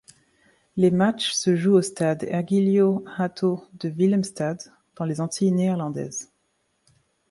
[0.77, 4.59] Les matchs se jouent au Stade Ergilio Hato de Willemstad
[4.95, 6.31] dans les Antilles néerlandaises.